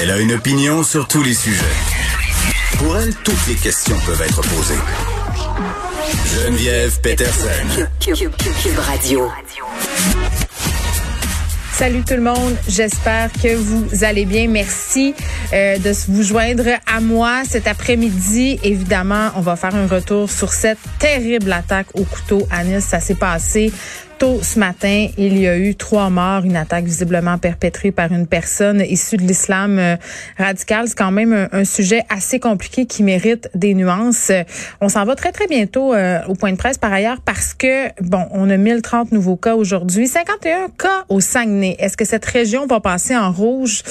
[0.00, 1.64] Elle a une opinion sur tous les sujets.
[2.78, 4.78] Pour elle, toutes les questions peuvent être posées.
[6.26, 7.48] Geneviève Peterson.
[8.00, 9.28] Cube, Cube- Cube Radio.
[11.72, 14.48] Salut tout le monde, j'espère que vous allez bien.
[14.48, 15.14] Merci
[15.54, 18.58] euh, de vous joindre à moi cet après-midi.
[18.62, 22.84] Évidemment, on va faire un retour sur cette terrible attaque au couteau à Nice.
[22.84, 23.72] Ça s'est passé
[24.20, 25.08] tôt ce matin.
[25.16, 29.22] Il y a eu trois morts, une attaque visiblement perpétrée par une personne issue de
[29.22, 29.96] l'islam euh,
[30.36, 30.88] radical.
[30.88, 34.30] C'est quand même un, sujet assez compliqué qui mérite des nuances.
[34.82, 37.88] On s'en va très très bientôt euh, au point de presse par ailleurs parce que
[38.02, 41.76] bon, on a 1030 nouveaux cas aujourd'hui, 51 cas au Saguenay.
[41.78, 43.82] Est-ce que cette région va passer en rouge?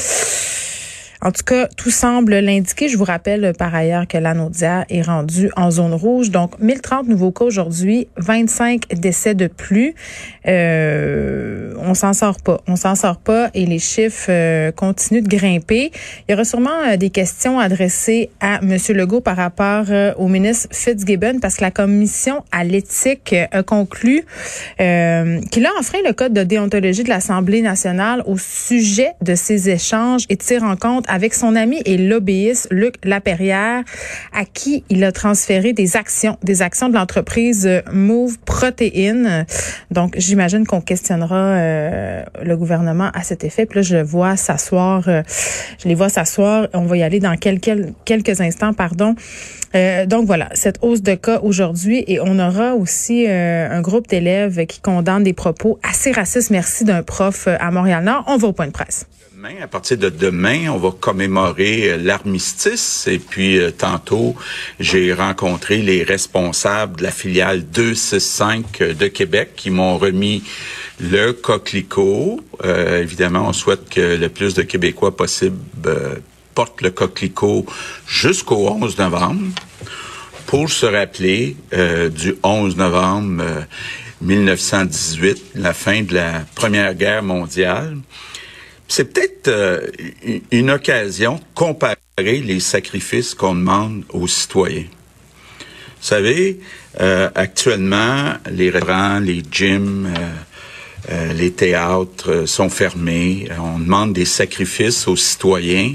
[1.22, 2.88] En tout cas, tout semble l'indiquer.
[2.88, 6.32] Je vous rappelle euh, par ailleurs que l'Anaudière est rendue en zone rouge.
[6.32, 9.96] Donc, 1030 nouveaux cas aujourd'hui, 25 décès de plus.
[10.48, 12.62] Euh, on s'en sort pas.
[12.68, 15.92] On s'en sort pas et les chiffres euh, continuent de grimper.
[16.28, 18.78] Il y aura sûrement euh, des questions adressées à M.
[18.90, 19.86] Legault par rapport
[20.18, 24.24] au ministre Fitzgibbon parce que la commission à l'éthique a conclu
[24.78, 24.86] qu'il
[25.66, 30.38] a enfreint le code de déontologie de l'Assemblée nationale au sujet de ces échanges et
[30.38, 33.84] tire en compte avec son ami et lobbyiste Luc Laperrière,
[34.34, 39.46] à qui il a transféré des actions, des actions de l'entreprise euh, Move Protein.
[39.92, 43.66] Donc, j'imagine qu'on questionnera euh, le gouvernement à cet effet.
[43.66, 45.22] Puis là, je le vois s'asseoir, euh,
[45.82, 46.68] je les vois s'asseoir.
[46.74, 47.72] On va y aller dans quelques,
[48.06, 49.16] quelques instants, pardon.
[49.76, 54.08] Euh, donc voilà, cette hausse de cas aujourd'hui et on aura aussi euh, un groupe
[54.08, 56.50] d'élèves qui condamnent des propos assez racistes.
[56.50, 58.24] Merci d'un prof euh, à Montréal-Nord.
[58.28, 59.06] On va au point de presse.
[59.36, 63.08] Demain, à partir de demain, on va commémorer l'armistice.
[63.08, 64.36] Et puis, tantôt,
[64.82, 70.44] j'ai rencontré les responsables de la filiale 265 de Québec qui m'ont remis
[71.00, 72.42] le coquelicot.
[72.66, 75.56] Évidemment, on souhaite que le plus de Québécois possible
[76.60, 77.66] portent le coquelicot
[78.06, 79.48] jusqu'au 11 novembre
[80.46, 83.62] pour se rappeler euh, du 11 novembre euh,
[84.20, 87.96] 1918, la fin de la Première Guerre mondiale.
[88.90, 89.88] C'est peut-être euh,
[90.52, 94.84] une- occasion de comparer les sacrifices qu'on demande aux citoyens.
[96.02, 96.60] Vous savez,
[97.00, 100.30] euh, actuellement, les restaurants, les gyms, euh,
[101.12, 103.48] euh, les théâtres euh, sont fermés.
[103.50, 105.94] Euh, On demande des sacrifices aux citoyens.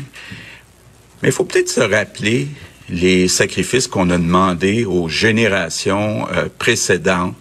[1.25, 2.49] Mais il faut peut-être se rappeler
[2.91, 7.35] les sacrifices qu'on a demandés aux générations euh, précédentes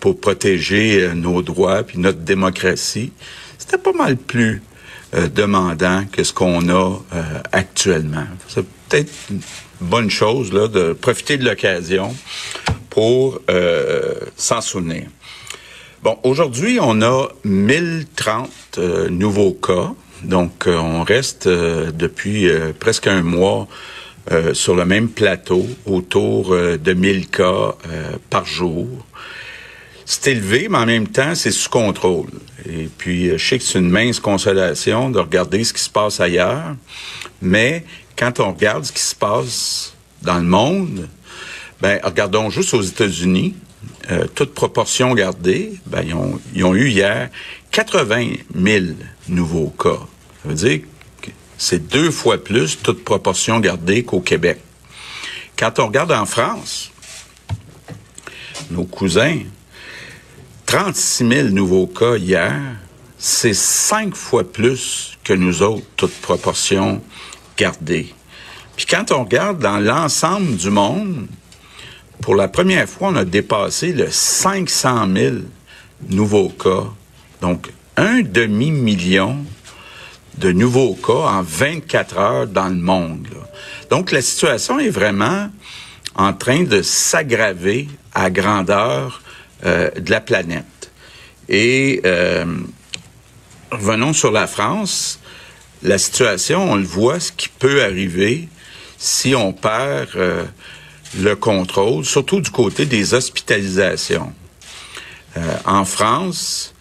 [0.00, 3.12] pour protéger euh, nos droits puis notre démocratie.
[3.56, 4.62] C'était pas mal plus
[5.14, 6.98] euh, demandant que ce qu'on a
[7.52, 8.26] actuellement.
[8.48, 9.40] C'est peut-être une
[9.80, 12.12] bonne chose là de profiter de l'occasion
[12.90, 13.38] pour
[14.36, 15.04] s'en souvenir.
[16.04, 19.94] Bon, aujourd'hui, on a 1030 euh, nouveaux cas.
[20.24, 23.68] Donc, euh, on reste euh, depuis euh, presque un mois
[24.54, 27.74] sur le même plateau, autour de 1000 cas
[28.30, 28.88] par jour.
[30.06, 32.30] C'est élevé, mais en même temps, c'est sous contrôle.
[32.66, 36.20] Et puis, je sais que c'est une mince consolation de regarder ce qui se passe
[36.20, 36.74] ailleurs,
[37.42, 37.84] mais
[38.16, 39.92] quand on regarde ce qui se passe
[40.22, 41.06] dans le monde,
[41.82, 43.54] ben, regardons juste aux États-Unis,
[44.34, 46.02] toute proportion gardée, ben,
[46.54, 47.28] ils ont eu hier
[47.72, 48.84] 80 000
[49.28, 50.00] nouveaux cas.
[50.44, 50.80] Ça veut dire
[51.22, 54.60] que c'est deux fois plus, toute proportion gardée, qu'au Québec.
[55.56, 56.90] Quand on regarde en France,
[58.70, 59.38] nos cousins,
[60.66, 62.60] 36 000 nouveaux cas hier,
[63.16, 67.00] c'est cinq fois plus que nous autres, toute proportion
[67.56, 68.14] gardée.
[68.76, 71.26] Puis quand on regarde dans l'ensemble du monde,
[72.20, 75.36] pour la première fois, on a dépassé le 500 000
[76.10, 76.84] nouveaux cas.
[77.40, 79.38] Donc, un demi-million
[80.38, 83.28] de nouveaux cas en 24 heures dans le monde.
[83.90, 85.50] Donc, la situation est vraiment
[86.16, 89.22] en train de s'aggraver à grandeur
[89.64, 90.90] euh, de la planète.
[91.48, 92.44] Et euh,
[93.70, 95.20] revenons sur la France.
[95.82, 98.48] La situation, on le voit, ce qui peut arriver
[98.96, 100.44] si on perd euh,
[101.18, 104.32] le contrôle, surtout du côté des hospitalisations.
[105.66, 106.74] en France,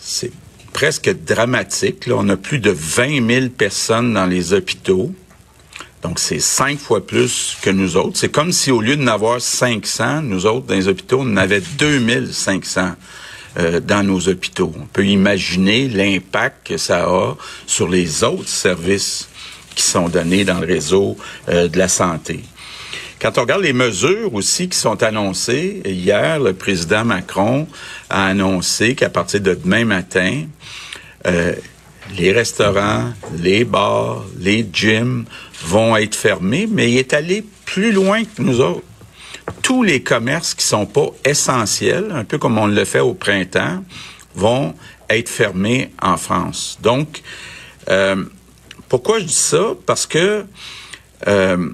[0.00, 0.32] c'est
[0.78, 2.04] presque dramatique.
[2.08, 5.12] On a plus de 20 000 personnes dans les hôpitaux.
[6.04, 8.16] Donc, c'est cinq fois plus que nous autres.
[8.16, 11.60] C'est comme si au lieu de n'avoir 500, nous autres, dans les hôpitaux, on avait
[11.60, 12.92] 2500
[13.58, 14.72] euh, dans nos hôpitaux.
[14.80, 17.34] On peut imaginer l'impact que ça a
[17.66, 19.28] sur les autres services
[19.74, 21.16] qui sont donnés dans le réseau
[21.48, 22.44] euh, de la santé.
[23.20, 27.66] Quand on regarde les mesures aussi qui sont annoncées, hier, le président Macron
[28.10, 30.44] a annoncé qu'à partir de demain matin,
[31.26, 31.54] euh,
[32.16, 35.24] les restaurants, les bars, les gyms
[35.64, 38.84] vont être fermés, mais il est allé plus loin que nous autres.
[39.62, 43.84] Tous les commerces qui sont pas essentiels, un peu comme on le fait au printemps,
[44.34, 44.74] vont
[45.10, 46.78] être fermés en France.
[46.82, 47.22] Donc,
[47.88, 48.24] euh,
[48.88, 49.74] pourquoi je dis ça?
[49.86, 50.44] Parce que
[51.26, 51.68] euh,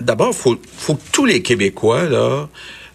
[0.00, 2.48] d'abord, faut, faut, que tous les Québécois là,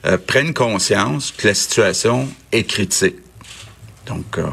[0.06, 3.18] euh, prennent conscience que la situation est critique.
[4.06, 4.48] Donc, euh,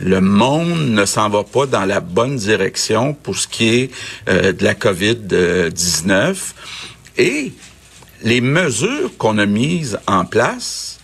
[0.00, 3.90] le monde ne s'en va pas dans la bonne direction pour ce qui est
[4.28, 6.36] euh, de la COVID-19.
[7.18, 7.52] Et
[8.22, 10.98] les mesures qu'on a mises en place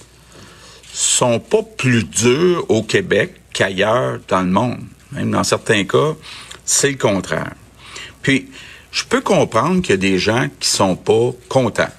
[0.92, 4.80] sont pas plus dures au Québec qu'ailleurs dans le monde.
[5.12, 6.16] Même dans certains cas,
[6.64, 7.54] c'est le contraire.
[8.22, 8.48] Puis,
[8.90, 11.92] je peux comprendre qu'il y a des gens qui sont pas contents.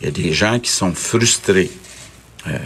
[0.00, 1.70] Il y a des gens qui sont frustrés.
[2.46, 2.58] Euh,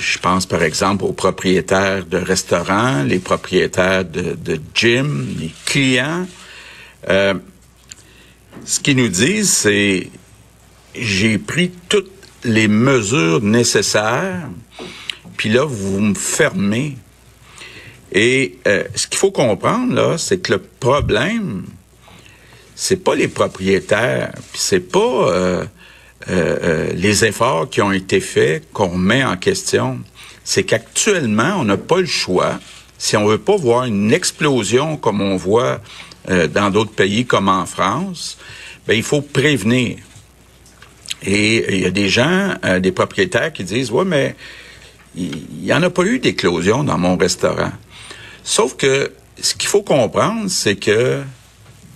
[0.00, 6.26] je pense par exemple aux propriétaires de restaurants, les propriétaires de, de gym, les clients.
[7.08, 7.34] Euh,
[8.64, 10.10] ce qu'ils nous disent, c'est
[10.94, 12.10] j'ai pris toutes
[12.44, 14.48] les mesures nécessaires,
[15.36, 16.96] puis là, vous me fermez
[18.12, 21.66] et euh, ce qu'il faut comprendre là, c'est que le problème,
[22.80, 25.64] c'est pas les propriétaires, puis c'est pas euh,
[26.30, 29.98] euh, euh, les efforts qui ont été faits qu'on met en question.
[30.44, 32.60] C'est qu'actuellement, on n'a pas le choix.
[32.96, 35.80] Si on veut pas voir une explosion comme on voit
[36.30, 38.38] euh, dans d'autres pays comme en France,
[38.86, 39.96] ben il faut prévenir.
[41.24, 44.36] Et il y a des gens, des propriétaires qui disent ouais mais
[45.16, 47.72] il y en a pas eu d'éclosion dans mon restaurant.
[48.44, 49.10] Sauf que
[49.40, 51.24] ce qu'il faut comprendre, c'est que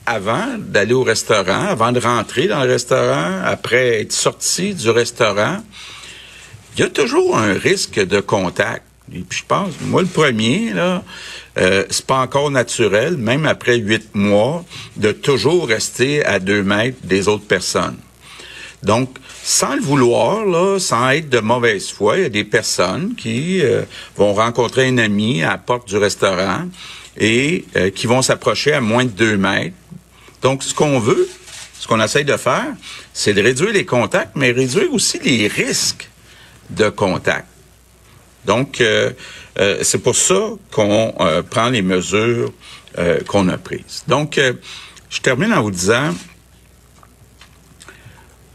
[0.06, 5.58] avant d'aller au restaurant, avant de rentrer dans le restaurant, après être sorti du restaurant,
[6.76, 8.84] il y a toujours un risque de contact.
[9.14, 11.02] Et puis je pense, moi le premier, là,
[11.58, 14.64] euh, c'est pas encore naturel, même après huit mois,
[14.96, 17.98] de toujours rester à deux mètres des autres personnes.
[18.82, 23.14] Donc, sans le vouloir, là, sans être de mauvaise foi, il y a des personnes
[23.16, 23.82] qui euh,
[24.16, 26.68] vont rencontrer un ami à la porte du restaurant
[27.16, 29.76] et euh, qui vont s'approcher à moins de deux mètres.
[30.42, 31.28] Donc, ce qu'on veut,
[31.78, 32.66] ce qu'on essaye de faire,
[33.12, 36.08] c'est de réduire les contacts, mais réduire aussi les risques
[36.70, 37.46] de contact.
[38.44, 39.12] Donc, euh,
[39.82, 41.14] c'est pour ça qu'on
[41.50, 42.52] prend les mesures
[43.28, 44.02] qu'on a prises.
[44.08, 44.40] Donc,
[45.10, 46.12] je termine en vous disant,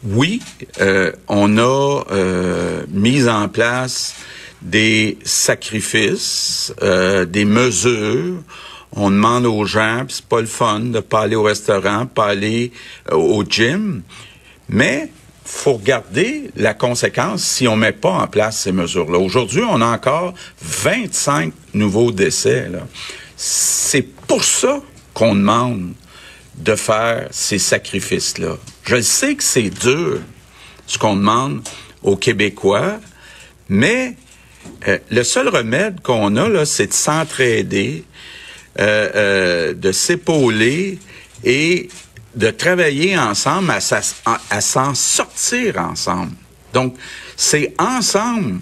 [0.04, 0.42] oui,
[0.80, 4.16] euh, on a euh, mis en place
[4.62, 8.42] des sacrifices, euh, des mesures.
[8.94, 12.72] On demande aux gens, c'est pas le fun de pas aller au restaurant, pas aller
[13.12, 14.02] au gym,
[14.70, 15.10] mais
[15.48, 19.18] faut regarder la conséquence si on met pas en place ces mesures-là.
[19.18, 22.70] Aujourd'hui, on a encore 25 nouveaux décès.
[23.36, 24.82] C'est pour ça
[25.14, 25.94] qu'on demande
[26.58, 28.58] de faire ces sacrifices-là.
[28.84, 30.20] Je sais que c'est dur,
[30.86, 31.62] ce qu'on demande
[32.04, 33.00] aux Québécois,
[33.70, 34.16] mais
[34.88, 38.04] euh, le seul remède qu'on a, là, c'est de s'entraider,
[38.80, 41.00] euh, euh, de s'épauler
[41.44, 41.90] et
[42.36, 46.34] de travailler ensemble à, s'en sortir ensemble.
[46.74, 46.96] Donc,
[47.36, 48.60] c'est ensemble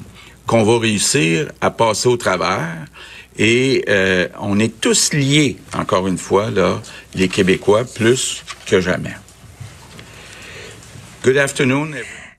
[0.47, 2.85] qu'on va réussir à passer au travers.
[3.37, 3.83] Et
[4.39, 6.81] on est tous liés, encore une fois, là,
[7.15, 9.17] les Québécois, plus que jamais.
[11.21, 11.95] Good afternoon.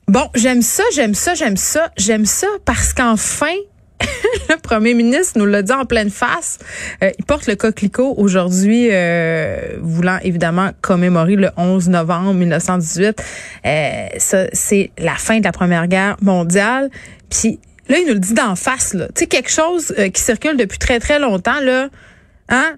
[0.08, 3.54] Bon, j'aime ça, j'aime ça, j'aime ça, j'aime ça parce qu'enfin,
[4.48, 6.58] le premier ministre nous l'a dit en pleine face.
[7.02, 13.20] Euh, il porte le coquelicot aujourd'hui, euh, voulant évidemment commémorer le 11 novembre 1918.
[13.66, 16.88] Euh, ça, c'est la fin de la Première Guerre mondiale.
[17.28, 17.58] Puis
[17.88, 18.96] Là, il nous le dit d'en face.
[18.96, 21.88] Tu sais, quelque chose qui circule depuis très, très longtemps, là.
[22.48, 22.76] Hein?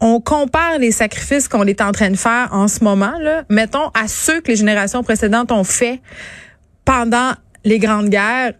[0.00, 3.88] On compare les sacrifices qu'on est en train de faire en ce moment, là, mettons,
[3.88, 6.00] à ceux que les générations précédentes ont fait
[6.84, 7.32] pendant
[7.64, 8.54] les grandes guerres.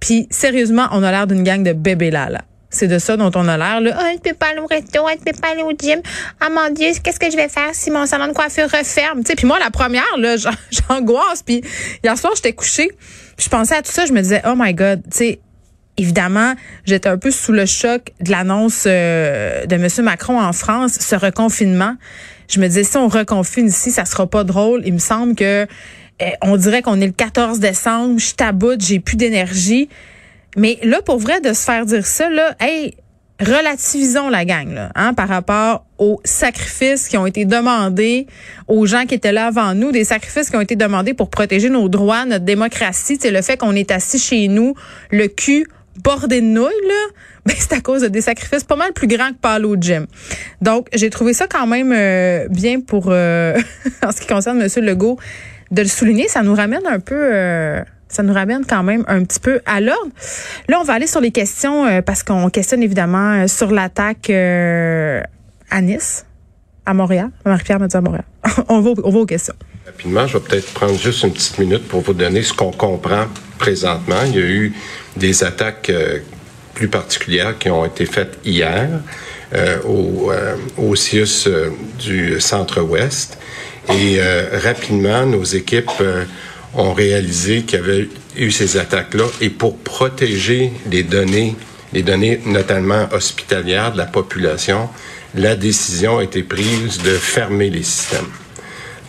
[0.00, 2.42] Puis, sérieusement, on a l'air d'une gang de bébés là, là.
[2.70, 3.80] c'est de ça dont on a l'air.
[3.80, 5.72] Là, oh, elle ne peut pas aller au resto, elle ne peut pas aller au
[5.72, 6.00] gym.
[6.40, 9.22] Ah mon Dieu, qu'est-ce que je vais faire si mon salon de coiffure referme?
[9.24, 10.36] Puis moi, la première, là,
[10.70, 11.42] j'angoisse.
[11.44, 11.62] Puis
[12.02, 12.90] hier soir, j'étais couchée.
[13.38, 14.06] je pensais à tout ça.
[14.06, 15.40] Je me disais, oh my God, tu sais,
[16.00, 16.54] évidemment,
[16.84, 19.86] j'étais un peu sous le choc de l'annonce euh, de M.
[20.02, 21.94] Macron en France, ce reconfinement.
[22.48, 24.82] Je me disais, si on reconfine ici, ça sera pas drôle.
[24.84, 25.66] Il me semble que
[26.20, 29.88] eh, on dirait qu'on est le 14 décembre, je taboute, j'ai plus d'énergie.
[30.56, 32.94] Mais là, pour vrai, de se faire dire ça, là, hey,
[33.40, 38.26] relativisons la gang, là, hein, par rapport aux sacrifices qui ont été demandés
[38.68, 41.70] aux gens qui étaient là avant nous, des sacrifices qui ont été demandés pour protéger
[41.70, 44.74] nos droits, notre démocratie, c'est le fait qu'on est assis chez nous,
[45.10, 45.66] le cul
[46.02, 47.06] bordé de nouilles, là,
[47.46, 50.06] ben, c'est à cause de des sacrifices pas mal plus grands que par au gym.
[50.60, 53.58] Donc, j'ai trouvé ça quand même euh, bien pour, euh,
[54.02, 54.68] en ce qui concerne M.
[54.84, 55.18] Legault,
[55.70, 56.28] de le souligner.
[56.28, 57.16] Ça nous ramène un peu...
[57.16, 60.10] Euh, ça nous ramène quand même un petit peu à l'ordre.
[60.68, 66.26] Là, on va aller sur les questions parce qu'on questionne évidemment sur l'attaque à Nice,
[66.86, 67.30] à Montréal.
[67.44, 68.24] Marie-Pierre m'a dit à Montréal.
[68.68, 69.54] on, va, on va aux questions.
[69.90, 73.26] Rapidement, je vais peut-être prendre juste une petite minute pour vous donner ce qu'on comprend
[73.58, 74.22] présentement.
[74.24, 74.72] Il y a eu
[75.16, 75.90] des attaques
[76.74, 78.88] plus particulières qui ont été faites hier
[79.84, 80.30] au,
[80.78, 81.48] au CIUS
[81.98, 83.36] du centre-ouest.
[83.92, 84.20] Et
[84.62, 85.90] rapidement, nos équipes
[86.74, 91.56] ont réalisé qu'il y avait eu ces attaques-là et pour protéger les données,
[91.92, 94.88] les données notamment hospitalières de la population,
[95.34, 98.30] la décision a été prise de fermer les systèmes.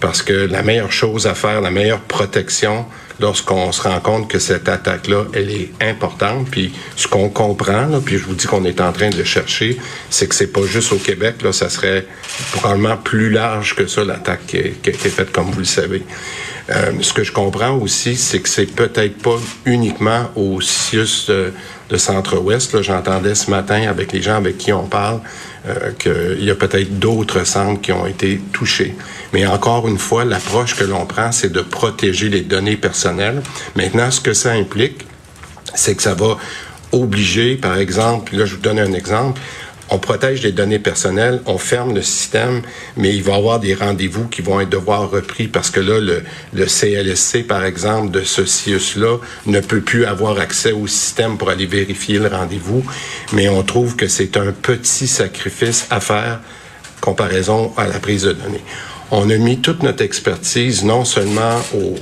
[0.02, 2.86] Parce que la meilleure chose à faire, la meilleure protection,
[3.20, 8.00] lorsqu'on se rend compte que cette attaque-là, elle est importante, puis ce qu'on comprend, là,
[8.04, 9.78] puis je vous dis qu'on est en train de chercher,
[10.10, 12.08] c'est que c'est pas juste au Québec, là, ça serait
[12.54, 16.04] probablement plus large que ça, l'attaque qui, qui a été faite, comme vous le savez.
[16.70, 21.52] Euh, ce que je comprends aussi, c'est que c'est peut-être pas uniquement au CIUS de,
[21.98, 22.82] Centre-Ouest.
[22.82, 25.20] J'entendais ce matin avec les gens avec qui on parle
[25.68, 28.96] euh, qu'il y a peut-être d'autres centres qui ont été touchés.
[29.34, 33.42] Mais encore une fois, l'approche que l'on prend, c'est de protéger les données personnelles.
[33.76, 35.06] Maintenant, ce que ça implique,
[35.76, 36.38] c'est que ça va
[36.92, 39.40] obliger, par exemple, là je vous donne un exemple,
[39.92, 42.62] on protège les données personnelles, on ferme le système,
[42.96, 46.00] mais il va y avoir des rendez-vous qui vont être devoir repris parce que là,
[46.00, 49.18] le, CLSC, par exemple, de ce CIUS-là,
[49.48, 52.86] ne peut plus avoir accès au système pour aller vérifier le rendez-vous.
[53.34, 56.40] Mais on trouve que c'est un petit sacrifice à faire
[57.02, 58.64] comparaison à la prise de données.
[59.12, 61.96] On a mis toute notre expertise non seulement au,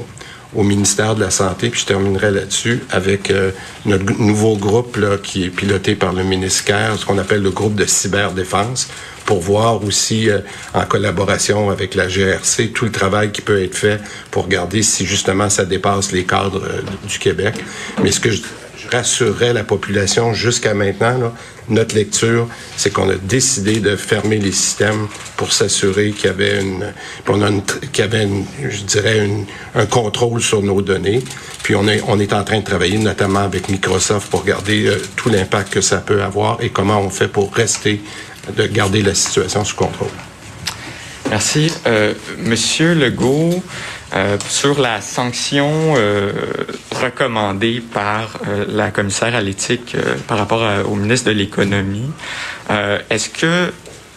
[0.56, 3.52] au ministère de la Santé, puis je terminerai là-dessus avec euh,
[3.86, 7.76] notre nouveau groupe là, qui est piloté par le ministère, ce qu'on appelle le groupe
[7.76, 8.90] de cyberdéfense,
[9.26, 10.40] pour voir aussi euh,
[10.74, 14.02] en collaboration avec la GRC tout le travail qui peut être fait
[14.32, 17.54] pour regarder si justement ça dépasse les cadres euh, du Québec.
[18.02, 18.42] Mais ce que je
[18.92, 21.34] rassurerait la population jusqu'à maintenant.
[21.70, 26.62] Notre lecture, c'est qu'on a décidé de fermer les systèmes pour s'assurer qu'il y avait
[26.62, 26.92] une,
[27.92, 28.28] qu'il y avait,
[28.68, 29.30] je dirais,
[29.76, 31.24] un contrôle sur nos données.
[31.64, 35.74] Puis on est, en train de travailler notamment avec Microsoft pour regarder euh, tout l'impact
[35.74, 38.02] que ça peut avoir et comment on fait pour rester,
[38.56, 40.10] de garder la situation sous contrôle.
[41.30, 41.72] Merci.
[41.86, 43.64] Euh, Monsieur Legault,
[44.14, 46.32] euh, sur la sanction euh,
[46.92, 49.96] recommandée par euh, la commissaire à l'éthique
[50.28, 52.10] par rapport au ministre de l'économie,
[53.10, 53.72] est-ce que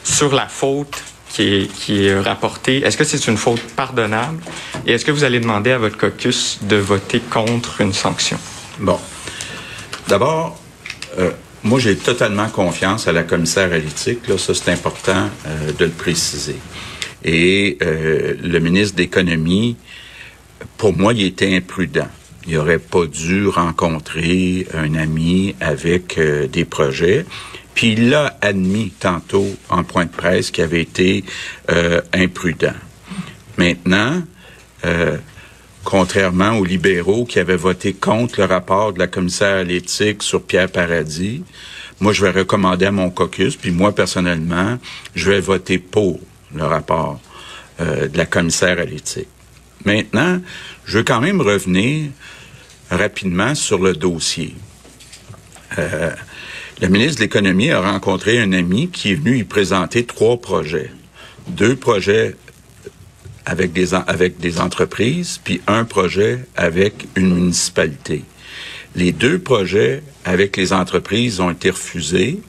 [0.05, 4.39] sur la faute qui est, qui est rapportée, est-ce que c'est une faute pardonnable?
[4.87, 8.39] Et est-ce que vous allez demander à votre caucus de voter contre une sanction?
[8.79, 8.99] Bon.
[10.09, 10.59] D'abord,
[11.63, 14.21] moi, j'ai totalement confiance à la commissaire à l'éthique.
[14.37, 15.31] Ça, c'est important
[15.79, 16.57] de le préciser.
[17.25, 19.77] Et euh, le ministre d'économie,
[20.77, 22.09] pour moi, il était imprudent.
[22.47, 27.25] Il n'aurait pas dû rencontrer un ami avec euh, des projets.
[27.75, 31.25] Puis il l'a admis tantôt en point de presse qu'il avait été
[31.71, 32.75] euh, imprudent.
[33.57, 34.23] Maintenant,
[35.85, 40.43] contrairement aux libéraux qui avaient voté contre le rapport de la commissaire à l'éthique sur
[40.43, 41.45] Pierre Paradis,
[42.01, 44.77] moi, je vais recommander à mon caucus, puis moi, personnellement,
[45.15, 46.19] je vais voter pour
[46.55, 47.21] le rapport
[47.81, 49.29] euh, de la commissaire à l'éthique.
[49.85, 50.41] Maintenant,
[50.85, 52.11] je veux quand même revenir
[52.91, 54.55] rapidement sur le dossier.
[55.79, 56.11] Euh,
[56.81, 60.91] le ministre de l'Économie a rencontré un ami qui est venu y présenter trois projets.
[61.49, 62.37] Deux projets
[63.45, 68.25] avec des, avec des entreprises, puis un projet avec une municipalité.
[68.95, 72.41] Les deux projets avec les entreprises ont été refusés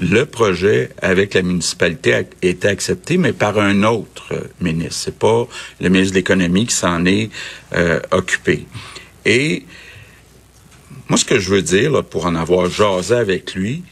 [0.00, 5.02] le projet avec la municipalité a été accepté, mais par un autre euh, ministre.
[5.04, 5.46] C'est pas
[5.80, 7.30] le ministre de l'économie qui s'en est
[7.74, 8.66] euh, occupé.
[9.24, 9.64] Et
[11.08, 13.82] moi, ce que je veux dire, pour en avoir jasé avec lui,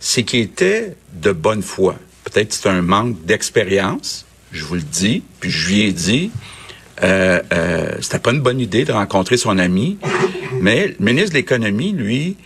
[0.00, 1.96] c'est qu'il était de bonne foi.
[2.24, 6.30] Peut-être c'est un manque d'expérience, je vous le dis, puis je lui ai dit,
[7.02, 9.98] euh, euh, c'était pas une bonne idée de rencontrer son ami,
[10.60, 12.36] mais le ministre de l'économie, lui,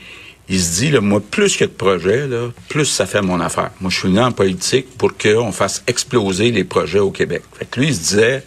[0.52, 2.28] il se dit, là, moi, plus a de projets,
[2.68, 3.70] plus ça fait mon affaire.
[3.80, 7.40] Moi, je suis venu en politique pour qu'on fasse exploser les projets au Québec.
[7.58, 8.44] Fait que lui, il se disait,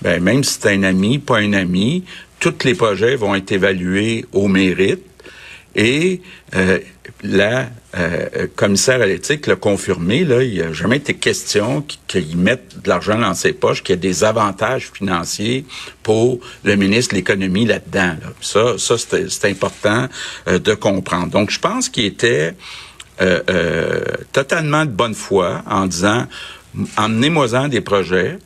[0.00, 2.04] ben, même si c'est un ami, pas un ami,
[2.38, 5.02] tous les projets vont être évalués au mérite.
[5.74, 6.20] Et
[6.54, 6.78] euh,
[7.24, 12.36] la euh, commissaire à l'éthique l'a confirmé, là, il n'y a jamais été question qu'ils
[12.36, 15.64] mettent de l'argent dans ses poches, qu'il y a des avantages financiers
[16.02, 18.16] pour le ministre de l'économie là-dedans.
[18.40, 20.08] Ça, ça c'est important
[20.48, 21.28] euh, de comprendre.
[21.28, 22.54] Donc, je pense qu'il était
[23.20, 24.00] euh,
[24.32, 26.26] totalement de bonne foi en disant,
[26.96, 28.38] emmenez-moi-en des projets.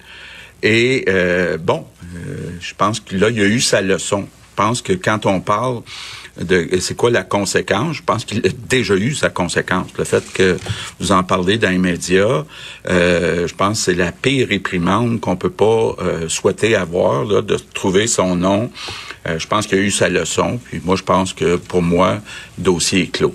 [0.63, 1.07] Et
[1.61, 1.87] bon,
[2.61, 4.29] je pense que là, il a eu sa leçon.
[4.51, 5.83] Je pense que quand on parle
[6.41, 7.97] de c'est quoi la conséquence?
[7.97, 9.89] Je pense qu'il a déjà eu sa conséquence.
[9.97, 10.57] Le fait que
[11.01, 12.45] vous en parlez dans les médias,
[12.89, 17.43] euh, je pense que c'est la pire réprimande qu'on peut pas euh, souhaiter avoir, là,
[17.43, 18.71] de trouver son nom.
[19.27, 20.61] Euh, je pense qu'il a eu sa leçon.
[20.65, 22.19] Puis moi, je pense que pour moi,
[22.57, 23.35] dossier est clos.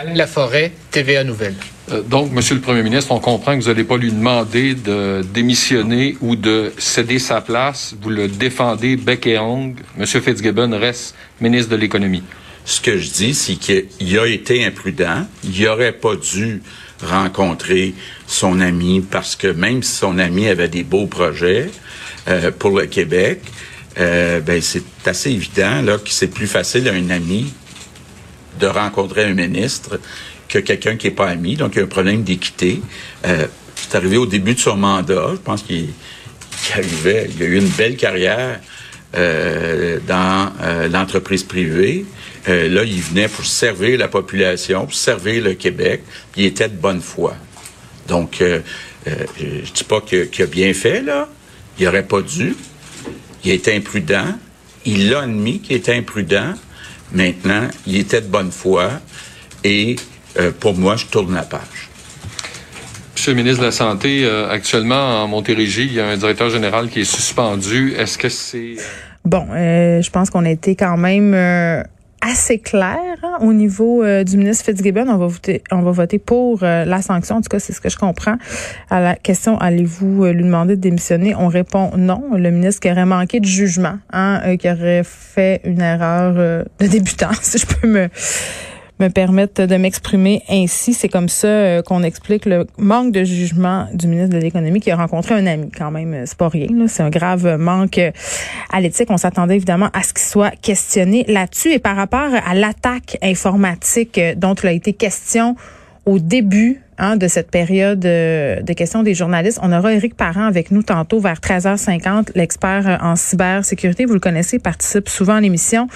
[0.00, 1.56] Alain Laforêt, TVA Nouvelle.
[2.06, 6.16] donc, Monsieur le Premier ministre, on comprend que vous n'allez pas lui demander de démissionner
[6.20, 7.96] ou de céder sa place.
[8.00, 9.82] Vous le défendez bec et ongle.
[9.96, 12.22] Monsieur Fitzgibbon reste ministre de l'Économie.
[12.64, 15.26] Ce que je dis, c'est qu'il a été imprudent.
[15.42, 16.62] Il n'aurait pas dû
[17.02, 17.92] rencontrer
[18.28, 21.70] son ami parce que même si son ami avait des beaux projets
[22.28, 23.40] euh, pour le Québec,
[23.98, 27.52] euh, ben c'est assez évident là que c'est plus facile à un ami
[28.58, 29.98] de rencontrer un ministre
[30.48, 31.56] que quelqu'un qui n'est pas ami.
[31.56, 32.80] Donc, il y a un problème d'équité.
[33.26, 35.30] Euh, c'est arrivé au début de son mandat.
[35.32, 35.88] Je pense qu'il
[36.72, 38.60] arrivait, il a eu une belle carrière
[39.16, 42.04] euh, dans euh, l'entreprise privée.
[42.46, 46.02] Là, il venait pour servir la population, pour servir le Québec.
[46.34, 47.34] Il était de bonne foi.
[48.06, 48.42] Donc,
[49.04, 51.28] je dis pas qu'il a bien fait, là.
[51.78, 52.56] Il aurait pas dû.
[53.44, 54.38] Il était imprudent.
[54.86, 56.54] Il l'a admis qu'il était imprudent.
[57.12, 58.90] Maintenant, il était de bonne foi
[59.64, 59.96] et
[60.38, 61.88] euh, pour moi, je tourne la page.
[63.14, 66.50] Monsieur le ministre de la Santé, euh, actuellement en Montérégie, il y a un directeur
[66.50, 67.94] général qui est suspendu.
[67.96, 68.76] Est-ce que c'est...
[68.78, 68.82] Euh,
[69.24, 71.34] bon, je pense qu'on a été quand même
[72.20, 75.08] assez clair hein, au niveau euh, du ministre Fitzgibbon.
[75.08, 77.36] On va voter, on va voter pour euh, la sanction.
[77.36, 78.36] En tout cas, c'est ce que je comprends.
[78.90, 81.34] À la question, allez-vous euh, lui demander de démissionner?
[81.34, 82.34] On répond non.
[82.34, 87.30] Le ministre qui aurait manqué de jugement, hein, qui aurait fait une erreur de débutant,
[87.42, 88.08] si je peux me
[89.00, 90.92] me permettre de m'exprimer ainsi.
[90.92, 94.90] C'est comme ça euh, qu'on explique le manque de jugement du ministre de l'Économie qui
[94.90, 96.14] a rencontré un ami quand même.
[96.14, 96.68] Euh, c'est.
[96.88, 98.10] C'est un grave manque euh,
[98.72, 99.10] à l'éthique.
[99.10, 101.72] On s'attendait évidemment à ce qu'il soit questionné là-dessus.
[101.72, 105.56] Et par rapport à l'attaque informatique dont il a été question
[106.06, 109.60] au début Hein, de cette période euh, de questions des journalistes.
[109.62, 114.04] On aura Éric Parent avec nous tantôt vers 13h50, l'expert euh, en cybersécurité.
[114.04, 115.86] Vous le connaissez, il participe souvent à l'émission.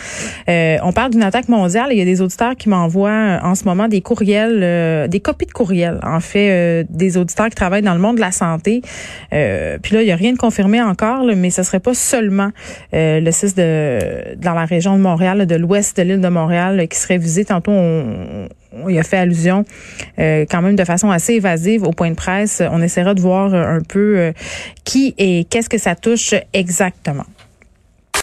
[0.49, 1.89] Euh, on parle d'une attaque mondiale.
[1.91, 5.53] Il y a des auditeurs qui m'envoient en ce moment des courriels, des copies de
[5.53, 8.81] courriels, en fait, des auditeurs qui travaillent dans le monde de la santé.
[9.31, 12.51] puis là, il n'y a rien de confirmé encore, mais ce serait pas seulement
[12.93, 16.99] le 6 de dans la région de Montréal, de l'ouest de l'île de Montréal, qui
[16.99, 17.45] serait visé.
[17.45, 18.49] Tantôt, on,
[18.89, 19.65] il a fait allusion
[20.17, 22.63] quand même de façon assez évasive au point de presse.
[22.71, 24.33] On essaiera de voir un peu euh,
[24.85, 27.27] qui et qu'est-ce que ça touche exactement.